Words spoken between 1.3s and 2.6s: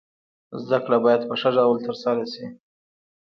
ښه ډول سره تر سره سي.